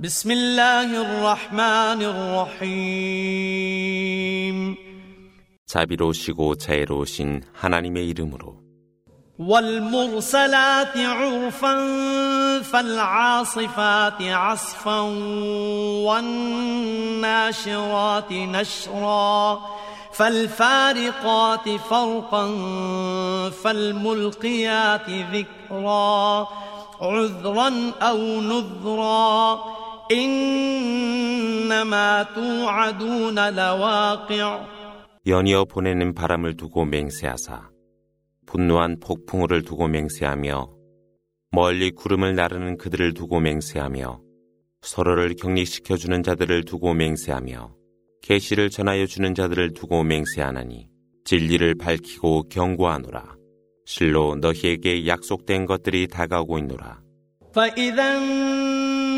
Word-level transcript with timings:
بسم 0.00 0.30
الله 0.30 1.00
الرحمن 1.00 2.02
الرحيم 2.76 3.86
자비로우시고 5.66 6.54
자애로우신 6.56 7.42
하나님의 7.54 8.08
이름으로 8.08 8.66
والمرسلات 9.38 10.96
عرفا 10.96 11.74
فالعاصفات 12.60 14.22
عصفا 14.22 15.00
والناشرات 17.16 18.32
نشرا 18.32 19.60
فالفارقات 20.12 21.68
فرقا 21.90 22.46
فالملقيات 23.50 25.10
ذكرا 25.10 26.48
عذرا 27.00 27.92
او 28.02 28.18
نذرا 28.40 29.58
انما 29.60 29.74
توعدون 29.74 29.74
لواقع 29.74 29.74
연이어 35.26 35.64
보내는 35.64 36.14
바람을 36.14 36.56
두고 36.56 36.84
맹세하사 36.84 37.70
분노한 38.46 39.00
폭풍우를 39.00 39.62
두고 39.62 39.88
맹세하며 39.88 40.70
멀리 41.50 41.90
구름을 41.90 42.36
나르는 42.36 42.76
그들을 42.76 43.14
두고 43.14 43.40
맹세하며 43.40 44.20
서로를 44.82 45.34
격리시켜 45.34 45.96
주는 45.96 46.22
자들을 46.22 46.64
두고 46.64 46.94
맹세하며 46.94 47.74
계시를 48.22 48.70
전하여 48.70 49.06
주는 49.06 49.34
자들을 49.34 49.72
두고 49.72 50.04
맹세하나니 50.04 50.88
진리를 51.24 51.74
밝히고 51.74 52.48
경고하노라. 52.48 53.34
실로 53.84 54.36
너희에게 54.36 55.08
약속된 55.08 55.66
것들이 55.66 56.06
다가오고 56.06 56.58
있노라. 56.58 57.00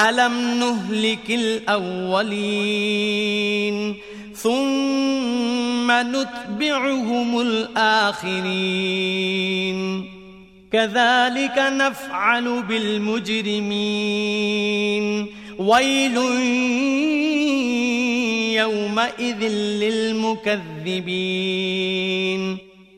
ألم 0.00 0.60
نهلك 0.60 1.30
الأولين 1.66 2.56
ثم 4.34 5.92
نتبعهم 5.92 7.40
الآخرين 7.40 8.46
كذلك 10.72 11.58
نفعل 11.58 12.62
بالمجرمين 12.62 14.06
ويل 15.58 16.16
يومئذ 18.56 19.42
للمكذبين 19.82 21.06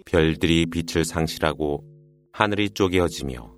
별들이 0.04 0.66
빛을 0.66 1.04
상실하고 1.04 1.84
하늘이 2.32 2.70
쪼개어지며 2.70 3.52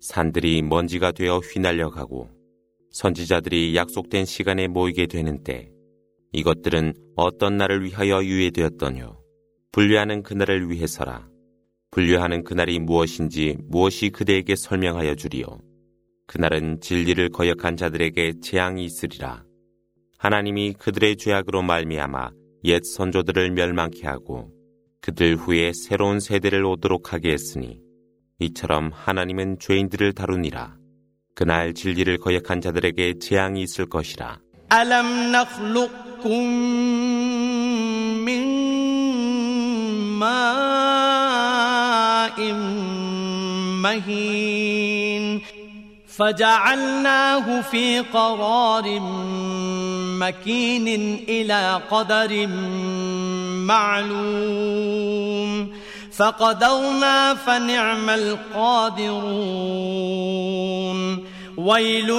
산들이 0.00 0.60
먼지가 0.62 1.12
되어 1.12 1.38
휘날려가고 1.38 2.28
선지자들이 2.91 3.75
약속된 3.75 4.25
시간에 4.25 4.67
모이게 4.67 5.05
되는 5.07 5.43
때 5.43 5.71
이것들은 6.31 6.93
어떤 7.15 7.57
날을 7.57 7.83
위하여 7.83 8.23
유예되었더뇨? 8.23 9.17
분류하는 9.71 10.23
그날을 10.23 10.69
위해서라. 10.69 11.27
분류하는 11.91 12.43
그날이 12.43 12.79
무엇인지 12.79 13.57
무엇이 13.63 14.09
그대에게 14.09 14.55
설명하여 14.55 15.15
주리요? 15.15 15.45
그날은 16.27 16.79
진리를 16.81 17.29
거역한 17.29 17.77
자들에게 17.77 18.33
재앙이 18.41 18.85
있으리라. 18.85 19.43
하나님이 20.17 20.73
그들의 20.73 21.17
죄악으로 21.17 21.63
말미암아 21.63 22.31
옛 22.65 22.83
선조들을 22.83 23.51
멸망케 23.51 24.05
하고 24.05 24.51
그들 25.01 25.35
후에 25.35 25.71
새로운 25.73 26.19
세대를 26.19 26.65
오도록 26.65 27.13
하게 27.13 27.31
했으니 27.31 27.81
이처럼 28.39 28.91
하나님은 28.93 29.59
죄인들을 29.59 30.13
다루니라. 30.13 30.77
그날 31.38 31.74
진리를 31.74 32.18
거역한 32.18 32.60
자들에게 32.60 33.18
재앙이 33.18 33.62
있을 33.62 33.86
것이라. 33.86 34.38
ألم 34.72 35.32
نخلقكم 35.32 36.42
من 38.24 38.44
ماء 40.18 40.52
مهين 43.82 45.42
فجعلناه 46.08 47.60
في 47.60 48.00
قرار 48.00 49.00
مكين 50.20 50.88
إلى 51.28 51.80
قدر 51.90 52.46
معلوم 53.66 55.50
فقدرنا 56.12 57.34
فنعم 57.34 58.10
القادرون 58.10 59.14
ويل 61.59 62.09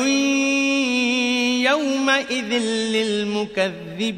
يومئذ 1.65 2.53
للمكذبين. 2.93 4.11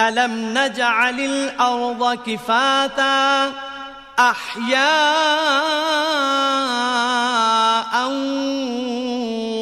ألم 0.00 0.58
نجعل 0.58 1.20
الأرض 1.20 2.18
كفاتا 2.26 3.52
أحياء 4.18 4.82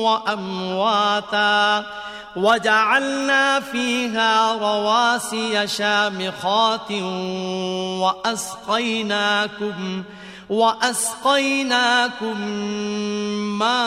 وأمواتا 0.03 1.87
وجعلنا 2.37 3.61
فيها 3.61 4.53
رواسي 4.53 5.67
شامخات 5.67 6.93
وأسقيناكم 8.03 10.03
وأسقيناكم 10.50 12.38
ماء 13.60 13.86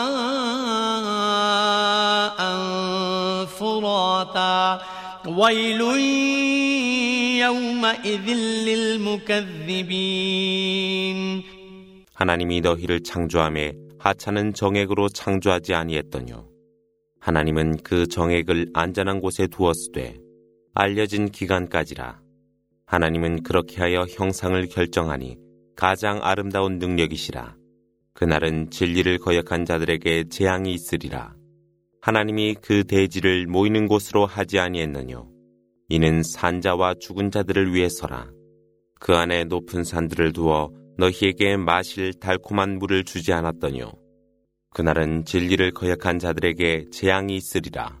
فراتا 3.45 4.81
ويل 5.27 5.81
يومئذ 7.39 8.27
للمكذبين 8.67 9.99
하나님이 12.13 12.61
너희를 12.61 13.01
창조함에 13.01 13.73
하찮은 13.99 14.53
정액으로 14.53 15.07
창조하지 15.09 15.73
아니했더뇨. 15.73 16.45
하나님은 17.21 17.77
그 17.83 18.07
정액을 18.07 18.71
안전한 18.73 19.21
곳에 19.21 19.47
두었으되 19.47 20.15
알려진 20.73 21.29
기간까지라. 21.29 22.19
하나님은 22.85 23.43
그렇게 23.43 23.81
하여 23.81 24.05
형상을 24.09 24.67
결정하니 24.67 25.37
가장 25.76 26.20
아름다운 26.22 26.78
능력이시라. 26.78 27.56
그날은 28.14 28.70
진리를 28.70 29.18
거역한 29.18 29.64
자들에게 29.64 30.28
재앙이 30.28 30.72
있으리라. 30.72 31.34
하나님이 32.00 32.56
그 32.62 32.84
대지를 32.84 33.46
모이는 33.46 33.88
곳으로 33.88 34.26
하지 34.26 34.58
아니했느뇨. 34.58 35.28
이는 35.88 36.22
산자와 36.22 36.94
죽은 37.00 37.30
자들을 37.30 37.74
위해서라. 37.74 38.30
그 39.00 39.14
안에 39.14 39.44
높은 39.44 39.84
산들을 39.84 40.32
두어 40.32 40.70
너희에게 40.96 41.56
마실 41.56 42.14
달콤한 42.14 42.78
물을 42.78 43.04
주지 43.04 43.32
않았더뇨. 43.32 43.92
그날은 44.70 45.24
진리를 45.24 45.72
거역한 45.72 46.18
자들에게 46.18 46.86
재앙이 46.92 47.36
있으리라. 47.36 48.00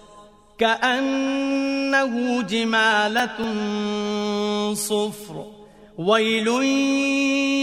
كأنه 0.60 2.42
جمالة 2.42 3.38
صفر 4.74 5.46
ويل 5.98 6.46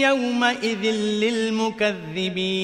يومئذ 0.04 0.82
للمكذبين 1.20 2.54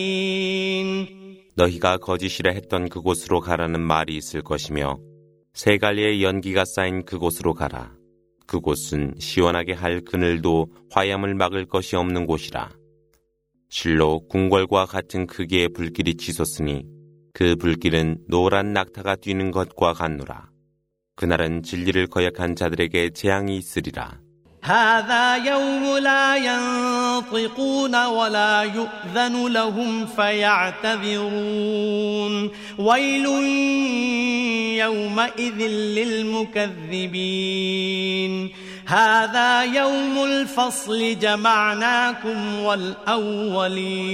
너희가 1.57 1.99
거짓이라 1.99 2.53
했던 2.53 2.89
그곳으로 2.89 3.41
가라는 3.41 3.81
말이 3.81 4.17
있을 4.17 4.43
것이며 4.43 4.99
세 5.53 5.79
갈래의 5.79 6.23
연기가 6.23 6.65
쌓인 6.65 7.05
그곳으로 7.05 7.55
가라. 7.55 7.93
그곳은 8.47 9.15
시원하게 9.19 9.75
할 9.75 10.01
그늘도 10.01 10.69
화염을 10.91 11.35
막을 11.35 11.67
것이 11.67 11.97
없는 11.97 12.27
곳이라. 12.27 12.71
실로 13.69 14.27
궁궐과 14.29 14.87
같은 14.87 15.27
크기의 15.27 15.69
불길이 15.71 16.15
치솟으니 16.17 16.85
그 17.35 17.57
불길은 17.57 18.19
노란 18.29 18.73
낙타가 18.73 19.17
뛰는 19.17 19.51
것과 19.51 19.95
같노라. 19.95 20.51
그날은 21.17 21.63
진리를 21.63 22.07
거역한 22.07 22.57
자들에게 22.57 23.11
재앙이 23.11 23.57
있으리라. 23.57 24.19
هذا 24.63 25.37
يوم 25.37 25.99
لا 25.99 26.37
ينطقون 26.37 28.07
ولا 28.07 28.63
يؤذن 28.63 29.53
لهم 29.53 30.07
فيعتذرون 30.07 31.31
ويل 32.79 33.27
يومئذ 34.79 35.59
للمكذبين 35.97 37.31
هذا 38.87 39.63
يوم 39.63 40.25
الفصل 40.25 41.19
جمعناكم 41.19 42.61
والأولين 42.61 44.11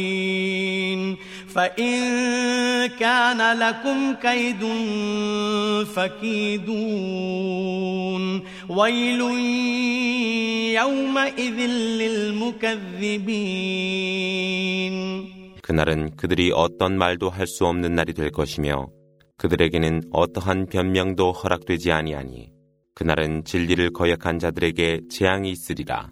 فإن 1.54 1.96
كان 2.86 3.58
لكم 3.58 4.14
كيد 4.14 4.62
فكيدون 5.94 7.42
ويل 8.68 9.20
يومئذ 10.74 11.58
للمكذبين 12.00 13.46
그날은 15.66 16.14
그들이 16.16 16.52
어떤 16.54 16.96
말도 16.96 17.28
할 17.28 17.46
수 17.48 17.66
없는 17.66 17.94
날이 17.94 18.12
될 18.12 18.30
것이며 18.30 18.88
그들에게는 19.36 20.02
어떠한 20.12 20.66
변명도 20.66 21.32
허락되지 21.32 21.90
아니하니 21.92 22.52
그날은 22.93 23.43
진리를 23.45 23.91
거역한 23.93 24.39
자들에게 24.39 25.01
재앙이 25.09 25.49
있으리라. 25.51 26.11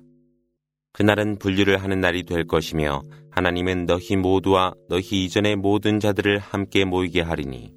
그날은 0.93 1.37
분류를 1.37 1.81
하는 1.81 2.01
날이 2.01 2.23
될 2.23 2.45
것이며 2.45 3.03
하나님은 3.31 3.85
너희 3.85 4.15
모두와 4.15 4.73
너희 4.89 5.25
이전의 5.25 5.57
모든 5.57 5.99
자들을 5.99 6.39
함께 6.39 6.85
모이게 6.85 7.21
하리니 7.21 7.73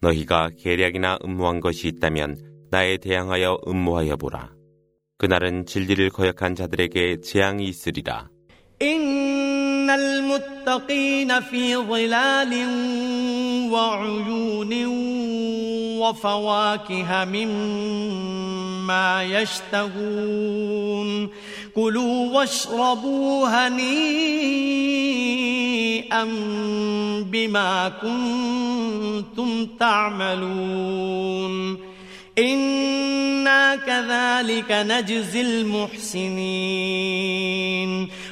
너희가 0.00 0.50
계략이나 0.58 1.18
음모한 1.24 1.60
것이 1.60 1.88
있다면 1.88 2.68
나에 2.70 2.96
대항하여 2.96 3.58
음모하여 3.66 4.16
보라. 4.16 4.52
그날은 5.18 5.66
진리를 5.66 6.08
거역한 6.10 6.54
자들에게 6.54 7.20
재앙이 7.20 7.66
있으리라. 7.66 8.30
إن 9.90 10.00
المتقين 10.00 11.40
في 11.40 11.76
ظلال 11.76 12.68
وعيون 13.72 14.86
وفواكه 15.98 17.24
مما 17.24 19.24
يشتهون. 19.24 21.28
كلوا 21.74 22.38
واشربوا 22.38 23.48
هنيئا 23.48 23.74
بما 27.24 27.92
كنتم 28.02 29.66
تعملون. 29.80 31.78
إنا 32.38 33.76
كذلك 33.76 34.70
نجزي 34.70 35.40
المحسنين. 35.40 36.30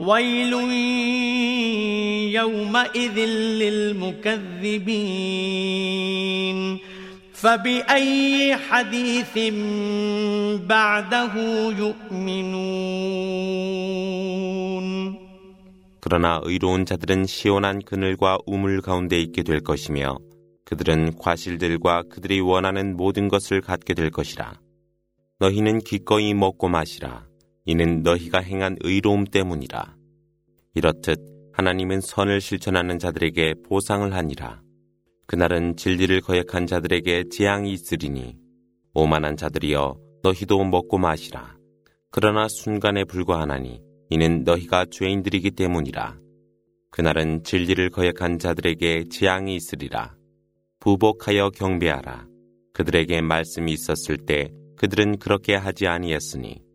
ويل 0.00 0.52
يومئذ 2.34 3.18
للمكذبين 3.62 4.92
فبأي 7.32 8.56
حديث 8.56 9.38
بعده 10.68 11.34
يؤمنون 11.78 13.22
그러나 16.04 16.40
의로운 16.42 16.84
자들은 16.84 17.26
시원한 17.26 17.80
그늘과 17.80 18.38
우물 18.44 18.80
가운데 18.82 19.20
있게 19.20 19.44
될 19.44 19.60
것이며 19.60 20.18
그들은 20.64 21.16
과실들과 21.16 22.02
그들이 22.10 22.40
원하는 22.40 22.96
모든 22.96 23.28
것을 23.28 23.60
갖게 23.60 23.94
될 23.94 24.10
것이라. 24.10 24.54
너희는 25.38 25.78
기꺼이 25.78 26.34
먹고 26.34 26.68
마시라. 26.68 27.25
이는 27.67 28.01
너희가 28.01 28.39
행한 28.39 28.77
의로움 28.79 29.25
때문이라. 29.25 29.97
이렇듯 30.73 31.19
하나님은 31.51 31.99
선을 31.99 32.39
실천하는 32.39 32.97
자들에게 32.97 33.55
보상을 33.65 34.13
하니라. 34.13 34.61
그날은 35.25 35.75
진리를 35.75 36.21
거역한 36.21 36.65
자들에게 36.65 37.25
재앙이 37.29 37.73
있으리니 37.73 38.37
오만한 38.93 39.35
자들이여 39.35 39.99
너희도 40.23 40.63
먹고 40.63 40.97
마시라. 40.97 41.57
그러나 42.09 42.47
순간에 42.47 43.03
불과하나니 43.03 43.81
이는 44.11 44.45
너희가 44.45 44.85
죄인들이기 44.89 45.51
때문이라. 45.51 46.17
그날은 46.89 47.43
진리를 47.43 47.89
거역한 47.89 48.39
자들에게 48.39 49.09
재앙이 49.11 49.53
있으리라. 49.57 50.15
부복하여 50.79 51.49
경배하라. 51.49 52.27
그들에게 52.73 53.19
말씀이 53.19 53.73
있었을 53.73 54.15
때 54.25 54.51
그들은 54.77 55.17
그렇게 55.17 55.55
하지 55.55 55.87
아니했으니 55.87 56.66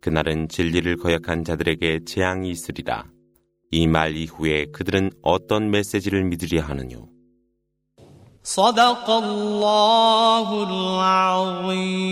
그날은 0.00 0.48
진리를 0.48 0.96
거역한 0.96 1.44
자들에게 1.44 2.00
재앙이 2.04 2.50
있으리라. 2.50 3.04
이 3.72 3.86
말 3.88 4.16
이후에 4.16 4.66
그들은 4.72 5.10
어떤 5.22 5.70
메시지를 5.70 6.24
믿으려 6.24 6.62
하느뇨. 6.62 7.08
صدق 8.44 9.10
الله 9.10 10.48
العظيم 10.70 12.06